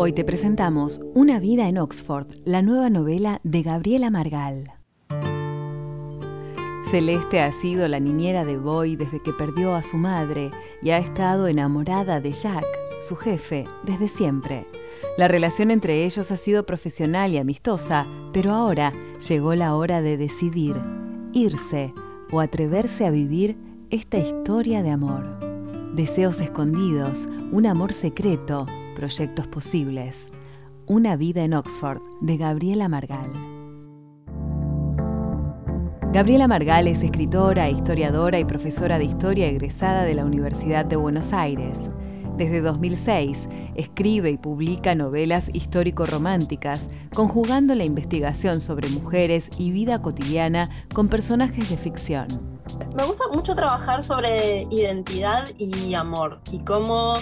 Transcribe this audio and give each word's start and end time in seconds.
Hoy 0.00 0.12
te 0.12 0.22
presentamos 0.22 1.00
Una 1.12 1.40
vida 1.40 1.66
en 1.66 1.76
Oxford, 1.76 2.28
la 2.44 2.62
nueva 2.62 2.88
novela 2.88 3.40
de 3.42 3.62
Gabriela 3.62 4.10
Margal. 4.10 4.70
Celeste 6.88 7.40
ha 7.40 7.50
sido 7.50 7.88
la 7.88 7.98
niñera 7.98 8.44
de 8.44 8.56
Boy 8.58 8.94
desde 8.94 9.20
que 9.20 9.32
perdió 9.32 9.74
a 9.74 9.82
su 9.82 9.96
madre 9.96 10.52
y 10.82 10.90
ha 10.90 10.98
estado 10.98 11.48
enamorada 11.48 12.20
de 12.20 12.30
Jack, 12.30 12.64
su 13.00 13.16
jefe, 13.16 13.66
desde 13.82 14.06
siempre. 14.06 14.68
La 15.16 15.26
relación 15.26 15.72
entre 15.72 16.04
ellos 16.04 16.30
ha 16.30 16.36
sido 16.36 16.64
profesional 16.64 17.32
y 17.32 17.38
amistosa, 17.38 18.06
pero 18.32 18.52
ahora 18.52 18.92
llegó 19.28 19.56
la 19.56 19.74
hora 19.74 20.00
de 20.00 20.16
decidir, 20.16 20.76
irse 21.32 21.92
o 22.30 22.38
atreverse 22.38 23.04
a 23.04 23.10
vivir 23.10 23.58
esta 23.90 24.18
historia 24.18 24.84
de 24.84 24.90
amor. 24.90 25.24
Deseos 25.96 26.40
escondidos, 26.40 27.28
un 27.50 27.66
amor 27.66 27.92
secreto, 27.92 28.64
proyectos 28.98 29.46
posibles. 29.46 30.32
Una 30.88 31.14
vida 31.14 31.44
en 31.44 31.54
Oxford, 31.54 32.00
de 32.20 32.36
Gabriela 32.36 32.88
Margal. 32.88 33.30
Gabriela 36.12 36.48
Margal 36.48 36.88
es 36.88 37.04
escritora, 37.04 37.70
historiadora 37.70 38.40
y 38.40 38.44
profesora 38.44 38.98
de 38.98 39.04
historia 39.04 39.46
egresada 39.46 40.02
de 40.02 40.14
la 40.14 40.24
Universidad 40.24 40.84
de 40.84 40.96
Buenos 40.96 41.32
Aires. 41.32 41.92
Desde 42.36 42.60
2006 42.60 43.48
escribe 43.76 44.32
y 44.32 44.36
publica 44.36 44.96
novelas 44.96 45.48
histórico-románticas, 45.52 46.90
conjugando 47.14 47.76
la 47.76 47.84
investigación 47.84 48.60
sobre 48.60 48.88
mujeres 48.88 49.48
y 49.58 49.70
vida 49.70 50.02
cotidiana 50.02 50.68
con 50.92 51.08
personajes 51.08 51.70
de 51.70 51.76
ficción. 51.76 52.26
Me 52.96 53.04
gusta 53.04 53.24
mucho 53.32 53.54
trabajar 53.54 54.02
sobre 54.02 54.62
identidad 54.72 55.44
y 55.56 55.94
amor 55.94 56.40
y 56.50 56.58
cómo 56.64 57.18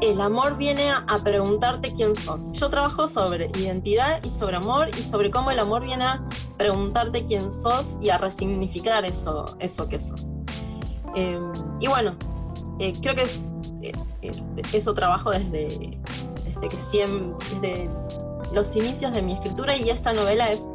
el 0.00 0.20
amor 0.20 0.56
viene 0.56 0.90
a 0.90 1.18
preguntarte 1.22 1.92
quién 1.92 2.16
sos. 2.16 2.52
Yo 2.54 2.68
trabajo 2.70 3.06
sobre 3.06 3.50
identidad 3.56 4.22
y 4.24 4.30
sobre 4.30 4.56
amor 4.56 4.88
y 4.98 5.02
sobre 5.02 5.30
cómo 5.30 5.50
el 5.50 5.58
amor 5.58 5.84
viene 5.84 6.04
a 6.04 6.22
preguntarte 6.56 7.22
quién 7.24 7.52
sos 7.52 7.98
y 8.00 8.08
a 8.08 8.18
resignificar 8.18 9.04
eso, 9.04 9.44
eso 9.58 9.88
que 9.88 10.00
sos. 10.00 10.34
Em, 11.14 11.52
y 11.80 11.88
bueno, 11.88 12.14
eh, 12.78 12.92
creo 13.00 13.14
que 13.14 13.24
eh, 13.82 13.92
eh, 14.22 14.32
eso 14.72 14.94
trabajo 14.94 15.30
desde, 15.32 15.98
desde 16.60 17.90
los 18.54 18.74
inicios 18.76 19.12
de 19.12 19.22
mi 19.22 19.34
escritura 19.34 19.76
y 19.76 19.90
esta 19.90 20.12
novela 20.12 20.48
es 20.48 20.66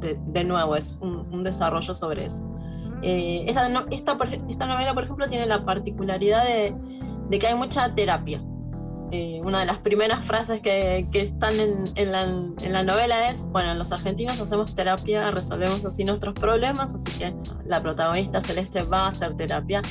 de, 0.00 0.44
nuevo, 0.44 0.76
es 0.76 0.98
un, 1.00 1.42
desarrollo 1.42 1.94
sobre 1.94 2.26
eso. 2.26 2.46
esta, 3.00 3.66
esta, 3.90 4.66
novela, 4.66 4.92
por 4.92 5.04
ejemplo, 5.04 5.26
tiene 5.26 5.46
la 5.46 5.64
particularidad 5.64 6.44
de 6.44 7.38
que 7.38 7.46
hay 7.46 7.54
mucha 7.54 7.94
terapia. 7.94 8.44
Eh, 9.16 9.40
una 9.44 9.60
de 9.60 9.66
las 9.66 9.78
primeras 9.78 10.24
frases 10.24 10.60
que, 10.60 11.06
están 11.12 11.54
en, 11.60 12.10
la, 12.10 12.82
novela 12.82 13.28
es, 13.28 13.46
bueno, 13.46 13.72
los 13.74 13.92
argentinos 13.92 14.40
hacemos 14.40 14.74
terapia, 14.74 15.30
resolvemos 15.30 15.84
así 15.84 16.02
nuestros 16.02 16.34
problemas, 16.34 16.92
así 16.96 17.12
que 17.12 17.32
la 17.64 17.80
protagonista 17.80 18.40
Celeste 18.40 18.82
va 18.82 19.04
a 19.04 19.08
hacer 19.10 19.36
terapia. 19.36 19.82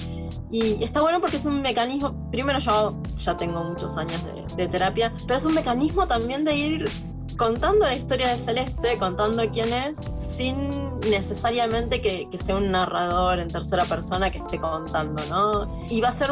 Y 0.51 0.83
está 0.83 0.99
bueno 0.99 1.21
porque 1.21 1.37
es 1.37 1.45
un 1.45 1.61
mecanismo, 1.61 2.29
primero 2.31 2.59
yo 2.59 3.01
ya 3.15 3.37
tengo 3.37 3.63
muchos 3.63 3.95
años 3.95 4.21
de, 4.57 4.67
terapia, 4.67 5.09
pero 5.25 5.37
es 5.37 5.45
un 5.45 5.53
mecanismo 5.53 6.05
también 6.05 6.43
de 6.43 6.57
ir 6.57 6.91
contando 7.37 7.85
la 7.85 7.95
historia 7.95 8.27
de 8.27 8.39
Celeste, 8.39 8.97
contando 8.97 9.41
quién 9.51 9.71
es, 9.71 10.11
sin 10.17 10.69
necesariamente 11.09 12.01
que, 12.01 12.27
sea 12.37 12.57
un 12.57 12.71
narrador 12.71 13.39
en 13.39 13.47
tercera 13.47 13.85
persona 13.85 14.29
que 14.31 14.39
esté 14.39 14.59
contando, 14.59 15.23
¿no? 15.29 15.71
Y 15.89 16.01
va 16.01 16.09
a 16.09 16.11
ser 16.11 16.29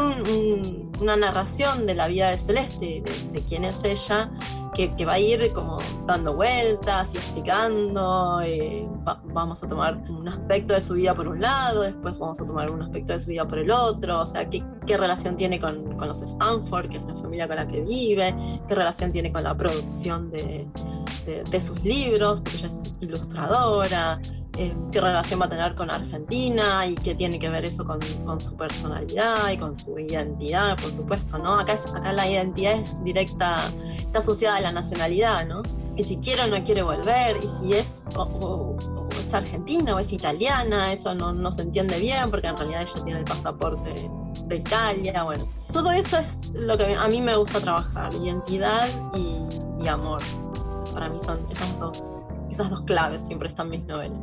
una 1.01 1.16
narración 1.16 1.85
de 1.85 1.95
la 1.95 2.07
vida 2.07 2.29
de 2.29 2.38
Celeste, 2.38 3.03
de, 3.31 3.44
quién 3.44 3.66
es 3.66 3.84
ella, 3.84 4.31
que, 4.73 5.06
va 5.06 5.13
a 5.13 5.19
ir 5.19 5.51
como 5.53 5.78
dando 6.06 6.35
vueltas 6.35 7.13
y 7.13 7.17
explicando. 7.17 8.41
Eh, 8.41 8.88
vamos 9.25 9.63
a 9.63 9.67
tomar 9.67 9.97
un 10.09 10.28
aspecto 10.28 10.73
de 10.73 10.81
su 10.81 10.94
vida 10.94 11.13
por 11.13 11.28
un 11.28 11.41
lado, 11.41 11.81
después 11.81 12.19
vamos 12.19 12.40
a 12.40 12.45
tomar 12.45 12.72
un 12.72 12.81
aspecto 12.84 13.13
de 13.13 13.19
su 13.19 13.31
vida 13.31 13.47
por 13.47 13.59
el 13.59 13.72
otro, 13.72 14.22
o 14.22 14.25
sea, 14.25 14.50
qué, 14.50 14.63
qué 14.85 14.97
relación 14.97 15.35
tiene 15.35 15.59
con, 15.59 15.97
con, 15.97 16.07
los 16.07 16.22
Stanford, 16.22 16.90
que 16.90 16.97
es 16.97 17.03
la 17.03 17.16
familia 17.16 17.47
con 17.47 17.56
la 17.56 17.67
que 17.67 17.81
vive, 17.81 18.35
qué 18.67 18.75
relación 18.75 19.11
tiene 19.11 19.31
con 19.31 19.44
la 19.44 19.56
producción 19.57 20.29
de, 20.29 20.67
de 21.25 21.61
sus 21.61 21.84
libros, 21.84 22.41
porque 22.41 22.57
ella 22.57 22.67
es 22.67 22.94
ilustradora, 23.01 24.19
eh, 24.57 24.75
qué 24.91 25.00
relación 25.00 25.39
va 25.39 25.45
a 25.45 25.50
tener 25.50 25.75
con 25.75 25.89
Argentina 25.89 26.85
y 26.85 26.95
qué 26.95 27.16
tiene 27.16 27.39
que 27.39 27.47
ver 27.47 27.63
eso 27.63 27.85
con, 27.85 28.01
su 28.39 28.56
personalidad 28.57 29.50
y 29.50 29.57
con 29.57 29.78
su 29.78 29.97
identidad, 29.97 30.78
por 30.78 30.91
supuesto, 30.91 31.38
¿no? 31.38 31.57
Acá, 31.57 31.73
es, 31.73 31.85
acá 31.85 32.12
la 32.12 32.28
identidad 32.28 32.73
es 32.73 33.01
directa, 33.01 33.72
está 33.97 34.19
asociada 34.19 34.57
a 34.57 34.59
la 34.59 34.72
nacionalidad, 34.73 35.47
¿no? 35.47 35.61
Y 35.95 36.03
si 36.03 36.17
quiere 36.17 36.44
o 36.44 36.47
no 36.47 36.61
quiere 36.66 36.81
volver, 36.81 37.38
y 37.41 37.47
si 37.47 37.73
es 37.73 38.03
o, 38.17 38.75
es 39.19 39.34
argentina 39.34 39.95
o 39.95 40.00
es 40.00 40.11
italiana, 40.11 40.91
eso 40.91 41.16
no, 41.16 41.51
se 41.51 41.61
entiende 41.61 42.00
bien 42.00 42.29
porque 42.29 42.47
en 42.47 42.57
realidad 42.57 42.81
ella 42.81 43.03
tiene 43.06 43.19
el 43.19 43.25
pasaporte 43.25 43.94
de 44.47 44.56
Italia, 44.56 45.23
bueno. 45.23 45.45
Todo 45.72 45.91
eso 45.91 46.17
es 46.17 46.51
lo 46.56 46.78
que 46.78 46.94
a 46.94 47.07
mí 47.07 47.22
me 47.22 47.38
gusta 47.38 47.61
trabajar, 47.61 48.13
identidad 48.16 48.90
y, 49.16 49.38
y 49.81 49.88
amor. 49.88 50.22
Para 50.94 51.07
mí 51.07 51.17
son 51.23 51.47
esas 51.50 51.79
dos, 51.79 52.25
esas 52.50 52.69
dos 52.69 52.81
claves, 52.81 53.22
siempre 53.22 53.47
están 53.47 53.69
mis 53.69 53.84
novelas. 53.85 54.19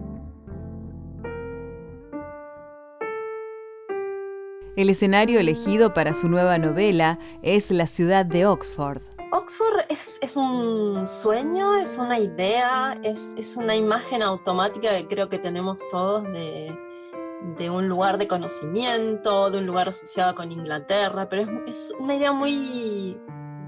El 4.78 4.91
escenario 4.91 5.41
elegido 5.41 5.93
para 5.93 6.15
su 6.15 6.28
nueva 6.28 6.56
novela 6.56 7.19
es 7.43 7.72
la 7.72 7.89
ciudad 7.89 8.25
de 8.25 8.47
Oxford. 8.47 9.03
Oxford 9.33 9.81
es, 9.89 10.37
un 10.37 11.09
sueño, 11.09 11.75
es 11.75 11.99
una 11.99 12.21
idea, 12.21 12.97
es, 13.03 13.56
una 13.56 13.75
imagen 13.75 14.22
automática 14.22 14.97
que 14.97 15.09
creo 15.09 15.28
que 15.28 15.41
tenemos 15.41 15.81
todos 15.88 16.22
de, 16.33 17.71
un 17.71 17.88
lugar 17.88 18.19
de 18.19 18.28
conocimiento, 18.28 19.50
de 19.50 19.59
un 19.59 19.67
lugar 19.67 19.88
asociado 19.88 20.37
con 20.37 20.53
Inglaterra, 20.53 21.28
pero 21.28 21.65
es, 21.67 21.93
una 21.99 22.15
idea 22.15 22.31
muy, 22.31 23.19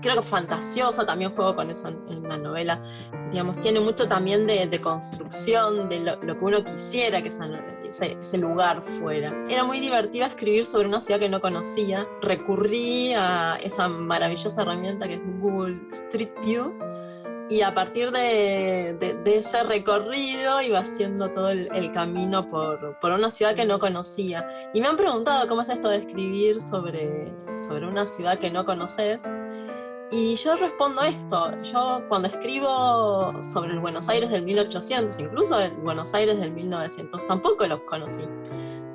creo 0.00 0.16
que 0.16 0.22
fantasiosa, 0.22 1.04
también 1.06 1.32
juego 1.32 1.54
con 1.54 1.70
eso 1.70 1.88
en, 1.88 2.28
la 2.28 2.36
novela, 2.36 2.82
digamos, 3.30 3.58
tiene 3.58 3.80
mucho 3.80 4.06
también 4.06 4.46
de, 4.46 4.80
construcción, 4.80 5.88
de 5.88 6.00
lo, 6.00 6.20
que 6.20 6.44
uno 6.44 6.64
quisiera 6.64 7.22
que 7.22 7.28
ese, 7.28 8.12
ese, 8.12 8.38
lugar 8.38 8.82
fuera. 8.82 9.34
Era 9.48 9.64
muy 9.64 9.80
divertido 9.80 10.26
escribir 10.26 10.64
sobre 10.64 10.88
una 10.88 11.00
ciudad 11.00 11.18
que 11.18 11.28
no 11.28 11.40
conocía, 11.40 12.06
recurrí 12.22 13.12
a 13.14 13.58
esa 13.62 13.88
maravillosa 13.88 14.62
herramienta 14.62 15.08
que 15.08 15.14
es 15.14 15.20
Google 15.40 15.80
Street 15.90 16.32
View. 16.44 16.78
Y 17.50 17.62
a 17.62 17.74
partir 17.74 18.12
de, 18.12 18.96
ese 19.24 19.64
recorrido 19.64 20.62
iba 20.62 20.78
haciendo 20.78 21.30
todo 21.30 21.50
el, 21.50 21.68
el 21.74 21.90
camino 21.90 22.46
por, 22.46 22.96
por, 23.00 23.10
una 23.10 23.28
ciudad 23.28 23.56
que 23.56 23.64
no 23.64 23.80
conocía. 23.80 24.48
Y 24.72 24.80
me 24.80 24.86
han 24.86 24.96
preguntado 24.96 25.48
cómo 25.48 25.62
es 25.62 25.68
esto 25.68 25.88
de 25.88 25.96
escribir 25.96 26.60
sobre, 26.60 27.34
sobre 27.68 27.88
una 27.88 28.06
ciudad 28.06 28.38
que 28.38 28.52
no 28.52 28.64
conoces. 28.64 29.18
Y 30.12 30.34
yo 30.34 30.56
respondo 30.56 31.02
esto, 31.02 31.52
yo 31.62 32.04
cuando 32.08 32.26
escribo 32.26 33.32
sobre 33.52 33.72
el 33.72 33.78
Buenos 33.78 34.08
Aires 34.08 34.30
del 34.30 34.42
1800, 34.42 35.16
incluso 35.20 35.60
el 35.60 35.70
Buenos 35.82 36.12
Aires 36.14 36.40
del 36.40 36.50
1900, 36.50 37.26
tampoco 37.26 37.64
los 37.66 37.80
conocí. 37.82 38.22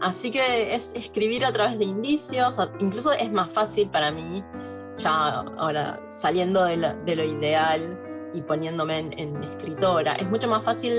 Así 0.02 0.30
que 0.30 0.76
es 0.76 0.92
escribir 0.94 1.46
a 1.46 1.54
través 1.54 1.80
de 1.80 1.86
indicios, 1.86 2.58
incluso 2.80 3.14
es 3.14 3.32
más 3.32 3.50
fácil 3.50 3.90
para 3.90 4.12
mí, 4.12 4.44
ya 4.98 5.40
ahora 5.58 6.06
saliendo 6.10 6.66
de 6.66 6.78
lo, 6.78 7.24
ideal 7.24 7.98
y 8.34 8.42
poniéndome 8.42 9.00
en, 9.00 9.42
escritora, 9.44 10.14
es 10.14 10.30
mucho 10.30 10.50
más 10.50 10.66
fácil 10.66 10.94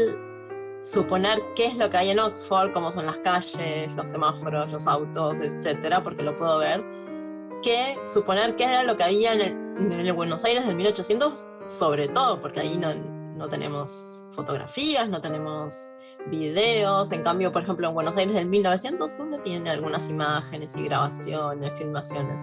suponer 0.81 1.43
qué 1.55 1.67
es 1.67 1.77
lo 1.77 1.91
que 1.91 1.99
hay 1.99 2.11
en 2.11 2.21
Oxford, 2.21 2.73
cómo 2.73 2.91
son 2.91 3.05
las 3.05 3.19
calles, 3.19 3.95
los 3.95 4.09
semáforos, 4.09 4.73
los 4.73 4.87
autos, 4.87 5.41
etcétera, 5.41 6.03
porque 6.03 6.23
lo 6.23 6.35
puedo 6.35 6.59
ver, 6.59 6.83
que 7.63 7.99
suponer 8.05 8.57
qué 8.57 8.65
era 8.65 8.83
lo 8.83 8.97
que 8.97 9.05
había 9.05 9.33
en 9.33 9.41
el, 9.41 9.93
en 9.93 10.07
el 10.07 10.13
Buenos 10.13 10.45
Aires 10.45 10.67
del 10.67 10.77
1800, 10.77 11.49
sobre 11.67 12.09
todo, 12.09 12.41
porque 12.41 12.61
ahí 12.61 12.77
no, 12.79 12.95
no 13.37 13.49
tenemos 13.49 14.25
fotografías, 14.31 15.09
no 15.09 15.21
tenemos 15.21 15.93
videos. 16.31 17.13
En 17.13 17.23
cambio, 17.23 17.53
por 17.53 17.63
ejemplo, 17.63 17.89
en 17.89 17.95
Buenos 17.95 18.17
Aires 18.17 18.35
del 18.35 18.47
1900 18.47 19.19
uno 19.21 19.39
tiene 19.39 19.71
algunas 19.71 20.09
imágenes 20.09 20.77
y 20.77 20.85
grabaciones, 20.85 21.79
filmaciones. 21.79 22.37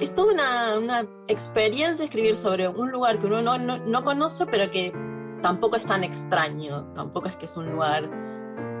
es 0.00 0.14
toda 0.14 0.32
una, 0.32 0.78
una, 0.78 1.08
experiencia 1.28 2.04
escribir 2.04 2.36
sobre 2.36 2.68
un 2.68 2.90
lugar 2.90 3.18
que 3.18 3.26
uno 3.26 3.40
no, 3.42 3.58
no, 3.58 3.78
no, 3.78 4.04
conoce, 4.04 4.46
pero 4.46 4.70
que 4.70 4.92
tampoco 5.42 5.76
es 5.76 5.86
tan 5.86 6.04
extraño, 6.04 6.92
tampoco 6.94 7.28
es 7.28 7.36
que 7.36 7.46
es 7.46 7.56
un 7.56 7.70
lugar 7.70 8.10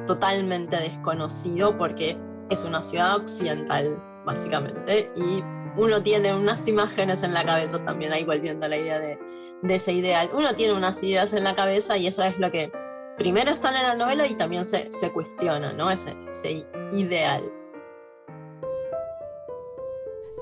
totalmente 0.06 0.76
desconocido, 0.76 1.76
porque 1.76 2.18
es 2.50 2.64
una 2.64 2.82
ciudad 2.82 3.16
occidental, 3.16 4.02
básicamente, 4.24 5.10
y 5.16 5.42
uno 5.78 6.02
tiene 6.02 6.34
unas 6.34 6.66
imágenes 6.66 7.22
en 7.22 7.32
la 7.32 7.44
cabeza 7.44 7.82
también, 7.82 8.12
ahí 8.12 8.24
volviendo 8.24 8.66
a 8.66 8.68
la 8.68 8.76
idea 8.76 8.98
de, 8.98 9.18
de 9.62 9.74
ese 9.74 9.92
ideal. 9.92 10.28
Uno 10.34 10.52
tiene 10.54 10.74
unas 10.74 11.02
ideas 11.02 11.32
en 11.32 11.44
la 11.44 11.54
cabeza 11.54 11.96
y 11.96 12.06
eso 12.06 12.22
es 12.24 12.38
lo 12.38 12.50
que 12.50 12.72
primero 13.16 13.50
está 13.50 13.68
en 13.68 13.86
la 13.86 13.94
novela 13.94 14.26
y 14.26 14.34
también 14.34 14.66
se, 14.66 14.90
se 14.92 15.12
cuestiona, 15.12 15.72
¿no? 15.72 15.90
Ese, 15.90 16.16
ese 16.30 16.66
ideal. 16.92 17.42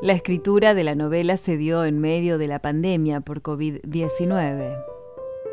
La 0.03 0.13
escritura 0.13 0.75
de 0.75 0.85
la 0.85 0.95
novela 0.95 1.37
se 1.37 1.57
dio 1.57 1.85
en 1.85 1.99
medio 1.99 2.39
de 2.39 2.49
la 2.49 2.61
pandemia 2.61 3.21
por 3.21 3.43
COVID-19. 3.43 4.85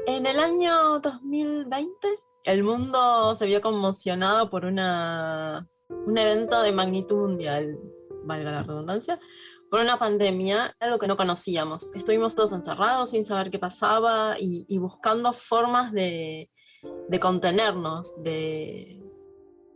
En 0.07 0.25
el 0.25 0.39
año 0.39 0.99
2020, 0.99 2.07
el 2.43 2.63
mundo 2.63 3.35
se 3.35 3.45
vio 3.45 3.61
conmocionado 3.61 4.49
por 4.49 4.65
una, 4.65 5.69
un 5.89 6.17
evento 6.17 6.61
de 6.61 6.73
magnitud 6.73 7.17
mundial, 7.29 7.79
valga 8.23 8.51
la 8.51 8.63
redundancia, 8.63 9.19
por 9.69 9.81
una 9.81 9.97
pandemia, 9.97 10.75
algo 10.79 10.99
que 10.99 11.07
no 11.07 11.15
conocíamos. 11.15 11.89
Estuvimos 11.95 12.35
todos 12.35 12.51
encerrados 12.53 13.09
sin 13.09 13.25
saber 13.25 13.49
qué 13.49 13.59
pasaba 13.59 14.35
y, 14.39 14.77
buscando 14.77 15.33
formas 15.33 15.91
de, 15.91 16.51
de 17.09 17.19
contenernos, 17.19 18.13
de, 18.23 19.01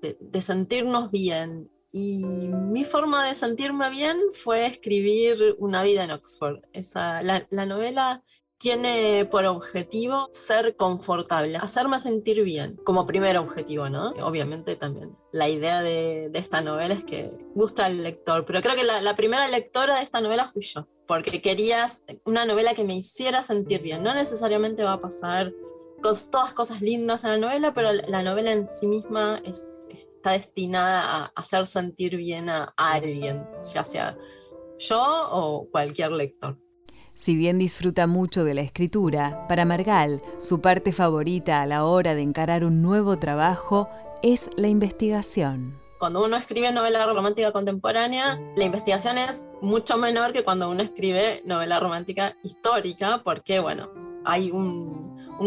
de, 0.02 0.42
sentirnos 0.42 1.10
bien. 1.12 1.72
Y 1.92 2.24
mi 2.50 2.84
forma 2.84 3.26
de 3.28 3.34
sentirme 3.34 3.90
bien 3.90 4.18
fue 4.34 4.68
escribir 4.68 5.56
Una 5.58 5.82
vida 5.82 6.04
en 6.04 6.12
Oxford. 6.12 6.60
Esa, 6.74 7.24
la, 7.24 7.48
la 7.50 7.66
novela 7.66 8.24
tiene 8.58 9.28
por 9.30 9.46
objetivo 9.46 10.30
ser 10.32 10.76
confortable, 10.76 11.58
hacerme 11.58 12.00
sentir 12.00 12.44
bien, 12.44 12.76
como 12.84 13.06
primer 13.06 13.38
objetivo, 13.38 13.90
¿no? 13.90 14.10
Obviamente 14.24 14.76
también 14.76 15.16
la 15.32 15.48
idea 15.48 15.82
de, 15.84 16.30
de 16.30 16.40
esta 16.40 16.62
novela 16.62 16.96
es 16.96 17.04
que 17.04 17.32
gusta 17.54 17.86
al 17.86 18.02
lector, 18.02 18.46
pero 18.46 18.62
creo 18.62 18.76
que 18.76 18.84
la, 18.84 19.02
la, 19.02 19.16
primera 19.16 19.48
lectora 19.48 19.98
de 19.98 20.04
esta 20.04 20.22
novela 20.22 20.48
fui 20.48 20.64
yo, 20.64 20.88
porque 21.06 21.42
querías 21.42 22.02
una 22.26 22.46
novela 22.46 22.74
que 22.74 22.84
me 22.84 22.96
hiciera 22.96 23.44
sentir 23.44 23.82
bien. 23.82 24.02
No 24.02 24.14
necesariamente 24.14 24.84
va 24.84 24.94
a 24.94 25.00
pasar 25.00 25.54
con 26.02 26.16
todas 26.32 26.54
cosas 26.54 26.82
lindas 26.82 27.24
en 27.24 27.32
la 27.32 27.38
novela, 27.38 27.74
pero 27.74 27.92
la 27.94 28.24
novela 28.24 28.52
en 28.52 28.68
sí 28.68 28.88
misma 28.88 29.40
es, 29.46 29.62
está 29.90 30.32
destinada 30.32 31.02
a 31.02 31.26
hacer 31.36 31.68
sentir 31.68 32.18
bien 32.18 32.50
a 32.50 32.74
alguien, 32.76 33.48
ya 33.74 33.84
sea 33.84 34.18
yo 34.80 35.02
o 35.32 35.68
cualquier 35.72 36.12
lector. 36.12 36.58
Si 37.18 37.36
bien 37.36 37.58
disfruta 37.58 38.06
mucho 38.06 38.44
de 38.44 38.54
la 38.54 38.62
escritura, 38.62 39.48
para 39.48 39.66
Margal, 39.66 40.22
su 40.40 40.62
parte 40.62 40.92
favorita 40.92 41.64
a 41.64 41.66
la 41.66 41.84
hora 41.84 42.14
de 42.14 42.22
encarar 42.22 42.64
un 42.64 42.84
nuevo 42.84 43.18
trabajo 43.18 43.90
es 44.22 44.52
la 44.56 44.68
investigación. 44.68 45.82
Cuando 45.98 46.24
uno 46.24 46.38
escribe 46.38 46.72
novela 46.72 47.08
romántica 47.08 47.52
contemporánea, 47.52 48.40
la 48.56 48.64
investigación 48.66 49.18
es 49.18 49.50
mucho 49.64 49.98
menor 49.98 50.32
que 50.32 50.44
cuando 50.44 50.70
uno 50.70 50.84
escribe 50.84 51.42
novela 51.44 51.80
romántica 51.80 52.38
histórica, 52.44 53.24
porque, 53.24 53.60
bueno, 53.60 53.90
hay 54.24 54.52
un, 54.52 55.02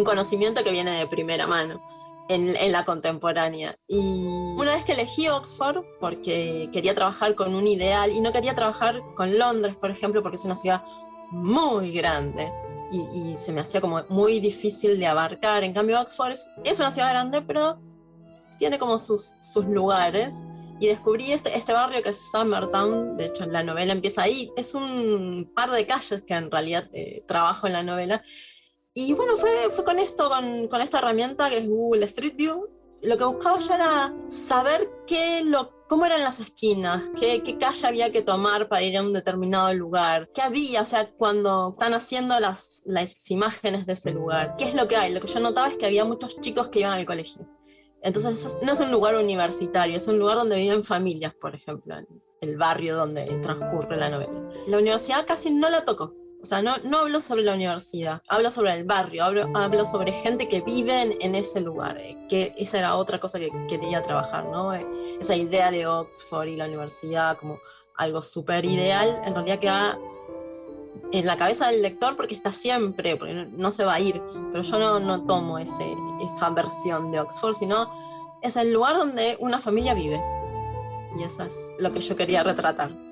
conocimiento 0.05 0.65
que 0.65 0.73
viene 0.73 0.91
de 0.91 1.07
primera 1.07 1.47
mano. 1.47 1.81
En, 2.29 2.55
en, 2.59 2.71
la 2.71 2.85
contemporánea. 2.85 3.75
Y 3.89 4.25
una 4.57 4.73
vez 4.73 4.85
que 4.85 4.93
elegí 4.93 5.27
Oxford, 5.27 5.83
porque 5.99 6.69
quería 6.73 6.95
trabajar 6.95 7.35
con 7.35 7.57
un 7.57 7.67
ideal 7.67 8.13
y 8.13 8.21
no 8.21 8.31
quería 8.31 8.55
trabajar 8.55 9.03
con 9.17 9.37
Londres, 9.37 9.75
por 9.75 9.91
ejemplo, 9.91 10.23
porque 10.23 10.37
es 10.37 10.45
una 10.45 10.55
ciudad 10.55 10.85
muy 11.31 11.93
grande 11.93 12.53
y, 12.91 13.37
se 13.37 13.53
me 13.53 13.61
hacía 13.61 13.81
como 13.81 14.03
muy 14.09 14.41
difícil 14.41 14.99
de 14.99 15.07
abarcar. 15.07 15.65
En 15.65 15.73
cambio, 15.73 16.01
Oxford 16.01 16.33
es, 16.65 16.81
una 16.81 16.93
ciudad 16.93 17.11
grande, 17.11 17.41
pero 17.43 17.81
tiene 18.59 18.79
como 18.79 18.99
sus, 18.99 19.37
sus 19.41 19.65
lugares. 19.67 20.35
Y 20.81 20.87
descubrí 20.87 21.31
este, 21.31 21.57
este 21.57 21.75
barrio 21.75 22.03
que 22.03 22.09
es 22.09 22.31
Summertown, 22.33 23.19
de 23.19 23.27
hecho 23.27 23.45
la 23.45 23.63
novela 23.63 23.93
empieza 23.93 24.23
ahí, 24.23 24.51
es 24.57 24.73
un 24.73 25.53
par 25.55 25.71
de 25.71 25.85
calles 25.85 26.23
que 26.23 26.33
en 26.33 26.51
realidad 26.51 26.89
eh, 26.95 27.23
trabajo 27.29 27.67
en 27.67 27.75
la 27.75 27.83
novela. 27.83 28.23
Y 28.95 29.13
bueno, 29.13 29.37
fue, 29.37 29.51
fue 29.71 29.85
con 29.85 29.99
esto, 29.99 30.31
con, 30.31 30.69
con 30.69 30.81
esta 30.81 30.99
herramienta 30.99 31.51
que 31.51 31.59
es 31.59 31.69
Google 31.69 32.07
Street 32.07 32.35
View, 32.35 32.67
lo 33.03 33.17
que 33.19 33.25
buscaba 33.25 33.59
yo 33.59 33.75
era 33.75 34.15
saber 34.29 34.91
qué 35.07 35.43
lo, 35.45 35.80
cómo 35.91 36.07
eran 36.07 36.23
las 36.23 36.39
esquinas, 36.39 37.11
qué, 37.19 37.43
qué, 37.43 37.59
calle 37.59 37.85
había 37.85 38.13
que 38.13 38.23
tomar 38.23 38.69
para 38.69 38.81
ir 38.83 38.97
a 38.97 39.03
un 39.03 39.13
determinado 39.13 39.75
lugar, 39.75 40.31
qué 40.33 40.41
había, 40.41 40.83
o 40.83 40.87
sea, 40.87 41.11
cuando 41.11 41.71
están 41.71 41.95
haciendo 41.95 42.39
las, 42.39 42.83
las 42.87 43.29
imágenes 43.29 43.87
de 43.87 43.95
ese 43.95 44.13
lugar, 44.13 44.55
qué 44.57 44.67
es 44.67 44.75
lo 44.75 44.87
que 44.87 44.95
hay. 44.95 45.13
Lo 45.13 45.21
que 45.21 45.27
yo 45.27 45.41
notaba 45.41 45.67
es 45.67 45.77
que 45.77 45.87
había 45.87 46.05
muchos 46.05 46.41
chicos 46.41 46.69
que 46.69 46.79
iban 46.79 46.93
al 46.93 47.07
colegio. 47.07 47.45
Entonces 48.03 48.59
no 48.63 48.73
es 48.73 48.79
un 48.79 48.93
lugar 48.93 49.17
universitario, 49.17 49.97
es 49.97 50.07
un 50.07 50.21
lugar 50.21 50.37
donde 50.37 50.59
viven 50.59 50.85
familias, 50.85 51.35
por 51.35 51.57
ejemplo, 51.57 51.97
el 52.41 52.57
barrio 52.57 52.95
donde 52.95 53.25
transcurre 53.43 53.97
la 53.97 54.11
novela. 54.11 54.49
La 54.69 54.79
universidad 54.79 55.27
casi 55.27 55.51
no 55.51 55.69
la 55.71 55.85
tocó. 55.85 56.15
O 56.43 56.47
sea, 56.47 56.63
no, 56.63 56.79
no 56.85 56.99
hablo 56.99 57.21
sobre 57.21 57.43
la 57.43 57.55
universidad, 57.55 58.23
hablo 58.29 58.51
sobre 58.51 58.73
el 58.73 58.85
barrio, 58.85 59.25
hablo, 59.25 59.51
hablo 59.55 59.85
sobre 59.85 60.13
gente 60.13 60.49
que 60.49 60.63
vive 60.63 61.17
en, 61.21 61.35
ese 61.35 61.61
lugar, 61.61 61.99
eh, 61.99 62.17
que 62.31 62.55
esa 62.57 62.79
era 62.79 62.97
otra 62.97 63.21
cosa 63.21 63.39
que 63.39 63.51
quería 63.69 64.03
trabajar, 64.03 64.47
¿no? 64.47 64.75
Eh, 64.75 64.87
esa 65.21 65.37
idea 65.37 65.71
de 65.71 65.87
Oxford 65.87 66.49
y 66.49 66.57
la 66.57 66.65
universidad 66.65 67.37
como 67.37 67.59
algo 67.97 68.23
súper 68.23 68.65
ideal, 68.65 69.21
en 69.25 69.35
realidad 69.35 69.59
queda 69.59 69.99
en 71.13 71.27
la 71.27 71.37
cabeza 71.37 71.69
del 71.69 71.83
lector 71.83 72.17
porque 72.17 72.35
está 72.35 72.53
siempre, 72.53 73.17
porque 73.17 73.35
no, 73.35 73.71
se 73.71 73.85
va 73.85 73.95
a 73.95 74.01
ir, 74.01 74.23
pero 74.51 74.63
yo 74.63 74.79
no, 74.79 74.99
no 74.99 75.27
tomo 75.27 75.59
ese, 75.59 75.95
esa 76.23 76.49
versión 76.51 77.13
de 77.13 77.21
Oxford, 77.21 77.55
sino 77.55 77.91
es 78.43 78.57
el 78.57 78.73
lugar 78.73 78.97
donde 78.97 79.37
una 79.41 79.59
familia 79.59 79.93
vive. 79.93 80.23
Y 81.17 81.23
eso 81.23 81.43
es 81.43 81.73
lo 81.79 81.93
que 81.93 82.01
yo 82.01 82.17
quería 82.17 82.43
retratar. 82.43 83.10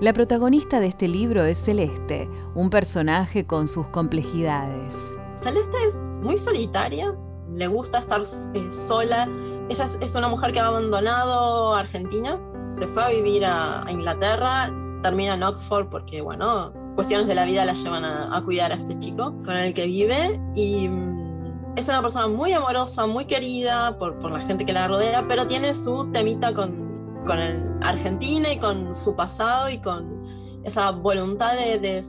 La 0.00 0.12
protagonista 0.12 0.80
de 0.80 0.88
este 0.88 1.06
libro 1.06 1.44
es 1.44 1.56
Celeste, 1.62 2.28
un 2.56 2.68
personaje 2.68 3.46
con 3.46 3.68
sus 3.68 3.86
complejidades. 3.86 4.96
Celeste 5.36 5.76
es 5.86 6.20
muy 6.20 6.36
solitaria, 6.36 7.14
le 7.54 7.68
gusta 7.68 8.00
estar 8.00 8.20
eh, 8.20 8.72
sola. 8.72 9.28
Ella 9.68 9.86
es, 10.00 10.14
una 10.16 10.28
mujer 10.28 10.52
que 10.52 10.58
ha 10.58 10.66
abandonado 10.66 11.74
Argentina, 11.74 12.40
se 12.68 12.88
fue 12.88 13.04
a 13.04 13.10
vivir 13.10 13.44
a, 13.46 13.84
Inglaterra, 13.88 14.68
termina 15.00 15.34
en 15.34 15.44
Oxford 15.44 15.88
porque, 15.90 16.20
bueno, 16.22 16.72
cuestiones 16.96 17.28
de 17.28 17.36
la 17.36 17.44
vida 17.44 17.64
la 17.64 17.74
llevan 17.74 18.04
a, 18.04 18.42
cuidar 18.44 18.72
a 18.72 18.74
este 18.74 18.98
chico 18.98 19.40
con 19.44 19.56
el 19.56 19.74
que 19.74 19.86
vive 19.86 20.40
y 20.56 20.88
mm, 20.88 21.74
es 21.76 21.88
una 21.88 22.02
persona 22.02 22.26
muy 22.26 22.52
amorosa, 22.52 23.06
muy 23.06 23.26
querida 23.26 23.96
por, 23.96 24.18
por 24.18 24.32
la 24.32 24.40
gente 24.40 24.64
que 24.64 24.72
la 24.72 24.88
rodea, 24.88 25.28
pero 25.28 25.46
tiene 25.46 25.72
su 25.72 26.10
temita 26.10 26.52
con, 26.52 26.83
con 27.24 27.38
el 27.38 27.78
Argentina 27.82 28.52
y 28.52 28.58
con 28.58 28.94
su 28.94 29.14
pasado 29.14 29.68
y 29.70 29.78
con 29.78 30.24
esa 30.64 30.90
voluntad 30.90 31.52
de, 31.54 32.02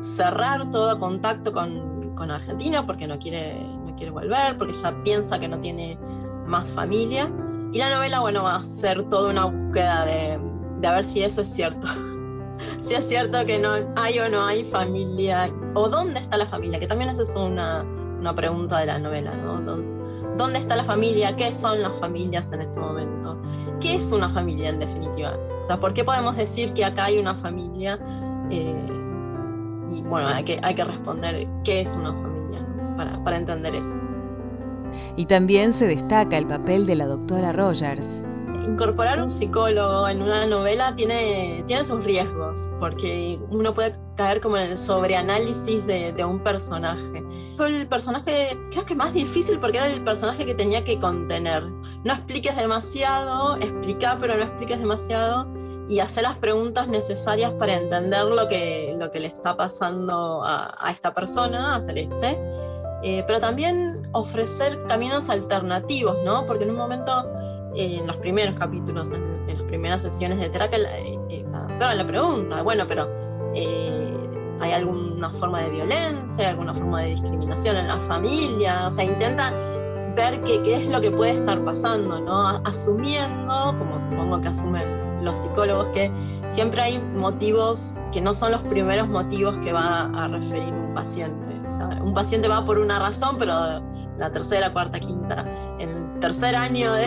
cerrar 0.00 0.70
todo 0.70 0.96
contacto 0.98 1.52
con, 1.52 2.14
con, 2.14 2.30
Argentina 2.30 2.86
porque 2.86 3.06
no 3.06 3.18
quiere, 3.18 3.60
no 3.84 3.94
quiere 3.96 4.12
volver, 4.12 4.56
porque 4.56 4.72
ya 4.72 5.02
piensa 5.02 5.38
que 5.38 5.48
no 5.48 5.58
tiene 5.58 5.98
más 6.46 6.70
familia. 6.70 7.30
Y 7.72 7.78
la 7.78 7.90
novela, 7.90 8.20
bueno, 8.20 8.44
va 8.44 8.56
a 8.56 8.60
ser 8.60 9.02
toda 9.08 9.30
una 9.30 9.44
búsqueda 9.46 10.04
de, 10.04 10.38
de 10.80 10.86
a 10.86 10.92
ver 10.92 11.04
si 11.04 11.22
eso 11.22 11.42
es 11.42 11.48
cierto. 11.48 11.86
si 12.80 12.94
es 12.94 13.08
cierto 13.08 13.44
que 13.44 13.58
no 13.58 13.70
hay 13.96 14.18
o 14.20 14.28
no 14.28 14.46
hay 14.46 14.64
familia, 14.64 15.50
o 15.74 15.88
dónde 15.88 16.20
está 16.20 16.36
la 16.36 16.46
familia, 16.46 16.78
que 16.78 16.86
también 16.86 17.10
esa 17.10 17.22
es 17.22 17.34
una, 17.34 17.82
una 17.82 18.34
pregunta 18.34 18.78
de 18.78 18.86
la 18.86 18.98
novela, 18.98 19.34
¿no? 19.34 19.95
¿Dónde 20.36 20.58
está 20.58 20.76
la 20.76 20.84
familia? 20.84 21.34
¿Qué 21.36 21.52
son 21.52 21.82
las 21.82 21.98
familias 21.98 22.52
en 22.52 22.62
este 22.62 22.78
momento? 22.78 23.40
¿Qué 23.80 23.94
es 23.94 24.12
una 24.12 24.28
familia 24.28 24.68
en 24.68 24.78
definitiva? 24.78 25.36
O 25.62 25.66
sea, 25.66 25.80
¿por 25.80 25.94
qué 25.94 26.04
podemos 26.04 26.36
decir 26.36 26.72
que 26.72 26.84
acá 26.84 27.06
hay 27.06 27.18
una 27.18 27.34
familia? 27.34 27.98
Eh, 28.50 28.74
y 29.90 30.02
bueno, 30.02 30.28
hay 30.28 30.44
que, 30.44 30.60
hay 30.62 30.74
que 30.74 30.84
responder 30.84 31.46
qué 31.64 31.80
es 31.80 31.94
una 31.94 32.12
familia 32.12 32.66
para, 32.96 33.22
para 33.22 33.36
entender 33.36 33.74
eso. 33.74 33.96
Y 35.16 35.26
también 35.26 35.72
se 35.72 35.86
destaca 35.86 36.36
el 36.36 36.46
papel 36.46 36.86
de 36.86 36.96
la 36.96 37.06
doctora 37.06 37.52
Rogers, 37.52 38.24
incorporar 38.66 39.22
un 39.22 39.30
psicólogo 39.30 40.08
en 40.08 40.22
una 40.22 40.46
novela 40.46 40.94
tiene, 40.94 41.62
tiene 41.66 41.84
sus 41.84 42.04
riesgos, 42.04 42.35
porque 42.78 43.40
uno 43.50 43.74
puede 43.74 43.98
caer 44.16 44.40
como 44.40 44.56
en 44.56 44.64
el 44.64 44.76
sobreanálisis 44.76 45.86
de, 45.86 46.12
de 46.12 46.24
un 46.24 46.42
personaje. 46.42 47.24
Fue 47.56 47.68
el 47.68 47.86
personaje, 47.86 48.58
creo 48.70 48.84
que 48.84 48.94
más 48.94 49.12
difícil 49.12 49.58
porque 49.58 49.78
era 49.78 49.88
el 49.88 50.02
personaje 50.02 50.46
que 50.46 50.54
tenía 50.54 50.84
que 50.84 50.98
contener. 50.98 51.64
No 52.04 52.12
expliques 52.12 52.56
demasiado, 52.56 53.56
explica 53.56 54.16
pero 54.18 54.36
no 54.36 54.42
expliques 54.42 54.78
demasiado 54.78 55.46
y 55.88 56.00
hacer 56.00 56.24
las 56.24 56.36
preguntas 56.36 56.88
necesarias 56.88 57.52
para 57.52 57.74
entender 57.74 58.24
lo 58.24 58.48
que, 58.48 58.94
lo 58.98 59.10
que 59.10 59.20
le 59.20 59.28
está 59.28 59.56
pasando 59.56 60.44
a, 60.44 60.74
a 60.78 60.90
esta 60.90 61.14
persona, 61.14 61.76
a 61.76 61.80
Celeste. 61.80 62.38
Eh, 63.02 63.22
pero 63.26 63.38
también 63.38 64.08
ofrecer 64.12 64.82
caminos 64.88 65.28
alternativos, 65.28 66.16
¿no? 66.24 66.46
Porque 66.46 66.64
en 66.64 66.70
un 66.70 66.76
momento 66.76 67.30
en 67.76 68.06
los 68.06 68.16
primeros 68.16 68.54
capítulos, 68.54 69.12
en, 69.12 69.46
las 69.46 69.62
primeras 69.66 70.02
sesiones 70.02 70.38
de 70.38 70.48
terapia, 70.48 70.78
la, 70.78 70.98
eh, 70.98 71.44
doctora 71.50 71.94
le 71.94 72.04
pregunta, 72.04 72.62
bueno, 72.62 72.84
pero 72.86 73.08
¿hay 74.60 74.72
alguna 74.72 75.30
forma 75.30 75.60
de 75.60 75.70
violencia, 75.70 76.48
alguna 76.48 76.74
forma 76.74 77.02
de 77.02 77.08
discriminación 77.08 77.76
en 77.76 77.88
la 77.88 78.00
familia? 78.00 78.86
O 78.86 78.90
sea, 78.90 79.04
intenta 79.04 79.52
ver 80.16 80.42
qué, 80.42 80.62
qué 80.62 80.76
es 80.76 80.88
lo 80.88 81.00
que 81.00 81.10
puede 81.10 81.32
estar 81.32 81.62
pasando, 81.64 82.20
¿no? 82.20 82.48
Asumiendo, 82.64 83.74
como 83.78 84.00
supongo 84.00 84.40
que 84.40 84.48
asumen 84.48 85.06
los 85.22 85.36
psicólogos 85.38 85.88
que 85.90 86.10
siempre 86.46 86.82
hay 86.82 87.00
motivos 87.00 87.94
que 88.12 88.20
no 88.20 88.34
son 88.34 88.52
los 88.52 88.62
primeros 88.62 89.08
motivos 89.08 89.58
que 89.58 89.72
va 89.72 90.06
a 90.14 90.28
referir 90.28 90.72
un 90.72 90.92
paciente. 90.92 91.48
un 92.02 92.14
paciente 92.14 92.48
va 92.48 92.64
por 92.64 92.78
una 92.78 92.98
razón, 92.98 93.36
pero 93.38 93.82
la 94.16 94.30
tercera, 94.30 94.72
cuarta, 94.72 94.98
quinta, 94.98 95.44
en 95.78 95.90
el 95.90 96.20
tercer 96.20 96.56
año 96.56 96.92
de, 96.92 97.06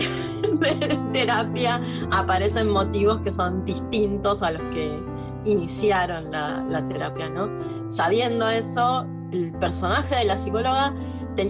terapia 1.13 1.79
aparecen 2.11 2.69
motivos 2.69 3.21
que 3.21 3.31
son 3.31 3.65
distintos 3.65 4.43
a 4.43 4.51
los 4.51 4.61
que 4.73 5.01
iniciaron 5.45 6.31
la, 6.31 6.83
terapia, 6.87 7.29
¿no? 7.29 7.49
Sabiendo 7.89 8.47
eso, 8.49 9.05
el 9.31 9.51
personaje 9.53 10.15
de 10.15 10.25
la 10.25 10.37
psicóloga 10.37 10.93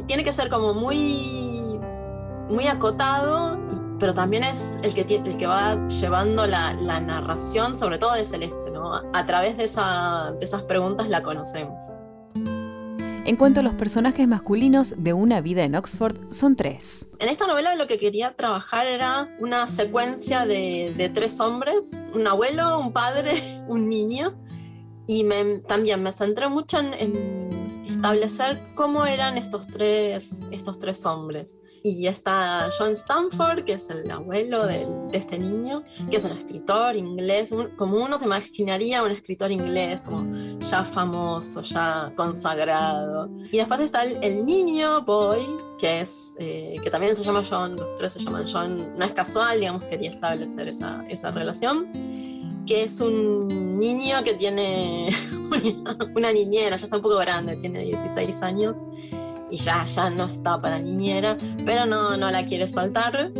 tiene 0.08 0.24
que 0.24 0.34
ser 0.34 0.50
como 0.50 0.74
muy, 0.74 1.80
muy 2.50 2.68
acotado 2.68 3.58
pero 4.00 4.14
también 4.14 4.44
es 4.44 4.78
el 4.82 4.94
que, 4.94 5.16
el 5.16 5.38
que 5.38 5.46
va 5.46 5.88
llevando 5.88 6.48
la, 6.48 6.74
narración, 6.74 7.76
sobre 7.76 7.98
todo 7.98 8.14
de 8.14 8.24
Celeste, 8.24 8.72
¿no? 8.72 8.94
A 9.14 9.26
través 9.26 9.58
de, 9.58 9.68
de 9.68 10.46
esas 10.46 10.62
preguntas 10.64 11.10
la 11.10 11.22
conocemos. 11.22 11.92
En 13.30 13.36
cuanto 13.36 13.60
a 13.60 13.64
los 13.64 13.76
personajes 13.76 14.28
masculinos 14.28 14.96
de 14.98 15.14
una 15.14 15.40
vida 15.40 15.64
en 15.64 15.76
Oxford, 15.76 16.34
son 16.34 16.56
tres. 16.56 17.06
En 17.20 17.30
esta 17.30 17.46
novela 17.46 17.76
lo 17.76 17.86
que 17.86 18.00
quería 18.00 18.36
trabajar 18.36 18.88
era 18.88 19.30
una 19.40 19.68
secuencia 19.68 20.48
de, 20.48 21.12
tres 21.14 21.40
hombres, 21.40 21.92
un 22.16 22.26
abuelo, 22.26 22.80
un 22.80 22.92
padre, 22.92 23.34
un 23.68 23.88
niño, 23.88 24.34
y 25.06 25.30
también 25.68 26.02
me 26.02 26.12
centré 26.12 26.50
mucho 26.50 26.80
en 26.80 27.39
establecer 27.90 28.74
cómo 28.76 29.06
eran 29.06 29.38
estos 29.38 29.68
tres, 29.68 30.42
estos 30.52 30.78
tres 30.78 31.06
hombres. 31.06 31.58
Y 31.84 32.08
está 32.08 32.70
John 32.78 32.92
Stanford, 32.94 33.64
que 33.64 33.74
es 33.74 33.90
el 33.90 34.10
abuelo 34.12 34.66
de 34.66 34.88
este 35.14 35.40
niño, 35.40 35.84
que 36.10 36.18
es 36.18 36.26
un 36.26 36.34
escritor 36.34 36.96
inglés, 36.96 37.54
como 37.78 37.98
uno 37.98 38.20
se 38.20 38.26
imaginaría 38.26 39.04
un 39.04 39.12
escritor 39.12 39.52
inglés, 39.52 40.00
como 40.04 40.32
ya 40.60 40.84
famoso, 40.84 41.62
ya 41.62 42.12
consagrado. 42.16 43.30
Y 43.52 43.58
después 43.58 43.80
está 43.80 44.04
el, 44.04 44.46
niño, 44.46 45.02
Boy, 45.04 45.46
que, 45.78 46.02
es, 46.02 46.34
eh, 46.38 46.78
que 46.84 46.90
también 46.90 47.16
se 47.16 47.24
llama 47.24 47.44
John, 47.50 47.76
los 47.76 47.96
tres 47.96 48.14
se 48.14 48.20
llaman 48.20 48.46
John, 48.52 48.92
no 48.98 49.06
es 49.06 49.14
casual, 49.14 49.60
digamos, 49.60 49.84
quería 49.86 50.12
establecer 50.12 50.68
esa, 50.68 51.06
esa 51.10 51.32
relación 51.32 51.90
que 52.70 52.84
es 52.84 53.02
un 53.02 53.80
niño 53.80 54.24
que 54.24 54.36
tiene 54.36 55.10
una 56.16 56.32
niñera, 56.32 56.76
ya 56.76 56.86
está 56.86 56.98
un 56.98 57.02
poco 57.02 57.18
grande, 57.18 57.56
tiene 57.56 57.82
16 57.82 58.44
años 58.44 58.78
y 59.50 59.58
ya, 59.58 59.84
ya 59.86 60.12
no 60.12 60.26
está 60.26 60.62
para 60.62 60.78
niñera, 60.78 61.36
pero 61.66 61.88
no, 61.88 62.16
no 62.16 62.30
la 62.30 62.46
quiere 62.46 62.68
soltar. 62.68 63.32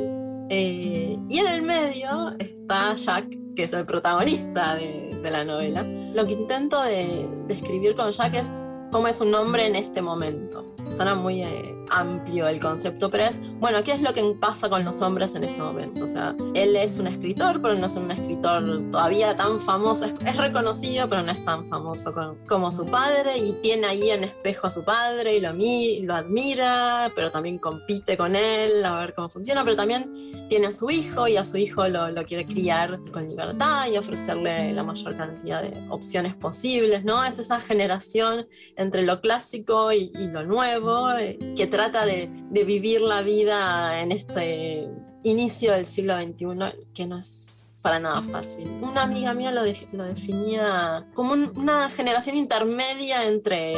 Eh, 0.50 1.20
y 1.30 1.38
en 1.38 1.48
el 1.48 1.62
medio 1.62 2.34
está 2.40 2.96
Jack, 2.96 3.30
que 3.56 3.64
es 3.64 3.74
el 3.74 3.86
protagonista 3.86 4.74
de, 4.74 5.22
la 5.30 5.46
novela. 5.46 5.84
Lo 6.16 6.26
que 6.26 6.34
intento 6.34 6.82
de, 6.82 7.30
de, 7.48 7.54
escribir 7.54 7.94
con 7.94 8.12
Jack 8.12 8.34
es 8.34 8.50
cómo 8.92 9.08
es 9.08 9.22
un 9.22 9.36
hombre 9.36 9.68
en 9.68 9.76
este 9.76 10.02
momento. 10.02 10.69
Suena 10.90 11.16
muy... 11.16 11.42
Eh, 11.42 11.80
amplio 11.90 12.48
el 12.48 12.60
concepto, 12.60 13.10
pero 13.10 13.26
es, 13.26 13.40
bueno, 13.60 13.84
¿qué 13.84 13.94
es 13.94 14.02
lo 14.02 14.14
que 14.14 14.24
pasa 14.40 14.70
con 14.70 14.86
los 14.86 15.02
hombres 15.02 15.36
en 15.36 15.44
este 15.44 15.60
momento? 15.60 16.06
O 16.06 16.08
sea, 16.08 16.36
él 16.54 16.76
es 16.76 16.98
un 16.98 17.08
escritor, 17.08 17.62
pero 17.62 17.76
no 17.76 17.86
es 17.86 17.96
un 17.96 18.10
escritor 18.12 18.90
todavía 18.92 19.36
tan 19.36 19.60
famoso, 19.60 20.06
es, 20.06 20.38
reconocido, 20.38 21.10
pero 21.10 21.24
no 21.24 21.32
es 21.32 21.44
tan 21.44 21.66
famoso 21.68 22.14
como, 22.48 22.72
su 22.72 22.86
padre 22.86 23.38
y 23.38 23.54
tiene 23.62 23.88
ahí 23.88 24.12
en 24.12 24.24
espejo 24.24 24.68
a 24.68 24.72
su 24.72 24.84
padre 24.84 25.36
y 25.36 25.40
lo, 25.40 25.54
lo 25.54 26.16
admira, 26.16 27.12
pero 27.16 27.32
también 27.32 27.58
compite 27.58 28.16
con 28.16 28.36
él 28.36 28.86
a 28.86 29.00
ver 29.00 29.14
cómo 29.16 29.28
funciona, 29.28 29.64
pero 29.64 29.76
también 29.76 30.12
tiene 30.50 30.68
a 30.68 30.72
su 30.72 30.90
hijo 30.90 31.28
y 31.28 31.38
a 31.38 31.44
su 31.44 31.58
hijo 31.58 31.88
lo, 31.88 32.14
quiere 32.26 32.46
criar 32.46 33.00
con 33.12 33.28
libertad 33.28 33.88
y 33.92 33.98
ofrecerle 33.98 34.72
la 34.74 34.84
mayor 34.84 35.18
cantidad 35.18 35.64
de 35.64 35.88
opciones 35.90 36.36
posibles, 36.36 37.04
¿no? 37.04 37.24
Es 37.24 37.40
esa 37.40 37.60
generación 37.60 38.48
entre 38.76 39.02
lo 39.04 39.20
clásico 39.22 39.92
y, 39.92 40.12
y 40.20 40.28
lo 40.28 40.44
nuevo 40.46 40.79
eh, 41.20 41.38
que 41.56 41.68
trata 41.68 42.06
de, 42.06 42.30
vivir 42.52 43.02
la 43.02 43.22
vida 43.22 44.02
en 44.02 44.12
este 44.12 44.90
inicio 45.24 45.74
del 45.74 45.86
siglo 45.86 46.20
XXI, 46.20 46.48
que 46.94 47.06
no 47.06 47.18
es 47.18 47.64
para 47.82 48.00
nada 48.00 48.22
fácil. 48.22 48.70
Una 48.82 49.04
amiga 49.04 49.34
mía 49.34 49.52
lo, 49.52 49.62
lo 49.94 50.04
definía 50.04 51.08
como 51.14 51.34
una 51.34 51.90
generación 51.90 52.36
intermedia 52.36 53.28
entre, 53.28 53.74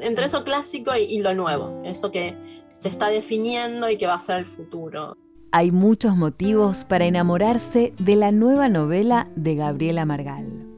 entre 0.00 0.26
eso 0.26 0.44
clásico 0.44 0.92
y, 0.96 1.02
y 1.02 1.20
lo 1.20 1.34
nuevo, 1.34 1.80
eso 1.84 2.10
que 2.10 2.36
se 2.70 2.88
está 2.88 3.08
definiendo 3.08 3.90
y 3.90 3.96
que 3.96 4.06
va 4.06 4.14
a 4.14 4.20
ser 4.20 4.38
el 4.38 4.46
futuro. 4.46 5.16
Hay 5.52 5.72
muchos 5.72 6.16
motivos 6.16 6.84
para 6.84 7.06
enamorarse 7.06 7.92
de 7.98 8.14
la 8.14 8.30
nueva 8.30 8.68
novela 8.68 9.28
de 9.34 9.56
Gabriela 9.56 10.04
Margal. 10.04 10.70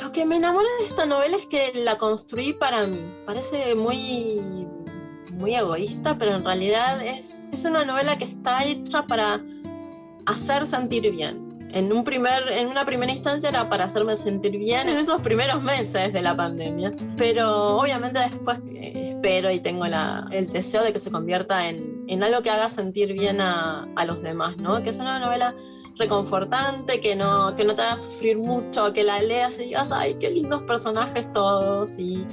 Lo 0.00 0.10
que 0.10 0.26
me 0.26 0.36
enamora 0.36 0.66
de 0.80 0.86
esta 0.86 1.06
novela 1.06 1.36
es 1.36 1.46
que 1.46 1.72
la 1.84 1.98
construí 1.98 2.52
para 2.52 2.86
mí. 2.86 2.98
Parece 3.26 3.76
muy 3.76 4.63
muy 5.34 5.54
egoísta, 5.54 6.16
pero 6.18 6.34
en 6.34 6.44
realidad 6.44 7.04
es, 7.04 7.48
es 7.52 7.64
una 7.64 7.84
novela 7.84 8.16
que 8.16 8.24
está 8.24 8.64
hecha 8.64 9.06
para 9.06 9.40
hacer 10.26 10.66
sentir 10.66 11.10
bien. 11.10 11.54
En, 11.72 11.92
un 11.92 12.04
primer, 12.04 12.52
en 12.52 12.68
una 12.68 12.84
primera 12.84 13.10
instancia 13.10 13.48
era 13.48 13.68
para 13.68 13.84
hacerme 13.84 14.16
sentir 14.16 14.56
bien 14.58 14.88
en 14.88 14.96
esos 14.96 15.20
primeros 15.20 15.60
meses 15.60 16.12
de 16.12 16.22
la 16.22 16.36
pandemia, 16.36 16.92
pero 17.16 17.78
obviamente 17.78 18.20
después 18.20 18.60
espero 19.24 19.50
y 19.50 19.58
tengo 19.58 19.86
la, 19.86 20.28
el 20.30 20.50
deseo 20.50 20.84
de 20.84 20.92
que 20.92 21.00
se 21.00 21.10
convierta 21.10 21.68
en, 21.68 22.04
en 22.06 22.22
algo 22.22 22.42
que 22.42 22.50
haga 22.50 22.68
sentir 22.68 23.12
bien 23.14 23.40
a, 23.40 23.88
a, 23.96 24.04
los 24.04 24.22
demás, 24.22 24.56
¿no? 24.58 24.82
que 24.84 24.90
es 24.90 24.98
una 25.00 25.18
novela 25.18 25.56
reconfortante, 25.96 27.00
que 27.00 27.16
no, 27.16 27.54
que 27.56 27.64
no 27.64 27.74
te 27.74 27.82
haga 27.82 27.96
sufrir 27.96 28.38
mucho, 28.38 28.92
que 28.92 29.02
la 29.02 29.20
leas 29.20 29.58
y 29.58 29.64
digas, 29.64 29.90
ay, 29.92 30.14
qué 30.20 30.30
lindos 30.30 30.62
personajes 30.62 31.32
todos 31.32 31.98
y 31.98 32.24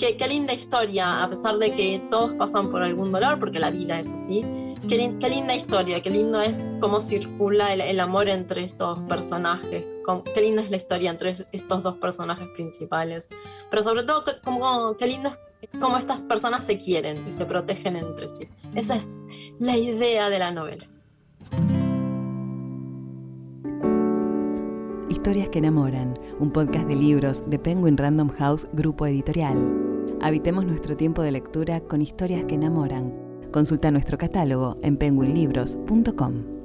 Qué, 0.00 0.16
linda 0.28 0.54
historia, 0.54 1.22
a 1.22 1.28
pesar 1.28 1.58
de 1.58 1.74
que 1.74 2.02
todos 2.08 2.32
pasan 2.32 2.70
por 2.70 2.82
algún 2.82 3.12
dolor, 3.12 3.38
porque 3.38 3.58
la 3.58 3.70
vida 3.70 4.00
es 4.00 4.10
así. 4.10 4.46
Qué, 4.88 4.96
linda 4.96 5.54
historia, 5.54 6.00
qué 6.00 6.08
lindo 6.08 6.40
es 6.40 6.72
cómo 6.80 7.00
circula 7.00 7.74
el, 7.74 8.00
amor 8.00 8.30
entre 8.30 8.64
estos 8.64 8.98
personajes. 9.02 9.84
qué 10.32 10.40
linda 10.40 10.62
es 10.62 10.70
la 10.70 10.78
historia 10.78 11.10
entre 11.10 11.34
estos 11.52 11.82
dos 11.82 11.98
personajes 11.98 12.48
principales. 12.54 13.28
Pero 13.68 13.82
sobre 13.82 14.04
todo, 14.04 14.24
cómo, 14.42 14.96
qué 14.96 15.06
lindo 15.06 15.30
es 15.60 15.68
cómo 15.78 15.98
estas 15.98 16.20
personas 16.20 16.64
se 16.64 16.78
quieren 16.78 17.28
y 17.28 17.32
se 17.32 17.44
protegen 17.44 17.96
entre 17.96 18.26
sí. 18.28 18.48
Esa 18.74 18.96
es 18.96 19.20
la 19.58 19.76
idea 19.76 20.30
de 20.30 20.38
la 20.38 20.50
novela. 20.50 20.88
Historias 25.10 25.50
que 25.50 25.58
enamoran, 25.58 26.18
un 26.38 26.50
podcast 26.50 26.86
de 26.86 26.96
libros 26.96 27.42
de 27.50 27.58
Penguin 27.58 27.98
Random 27.98 28.30
House 28.30 28.66
Grupo 28.72 29.06
Editorial. 29.06 29.79
Habitemos 30.22 30.66
nuestro 30.66 30.96
tiempo 30.96 31.22
de 31.22 31.32
lectura 31.32 31.80
con 31.80 32.02
historias 32.02 32.44
que 32.44 32.54
enamoran. 32.56 33.14
Consulta 33.52 33.90
nuestro 33.90 34.18
catálogo 34.18 34.76
en 34.82 34.96
penguinlibros.com. 34.96 36.59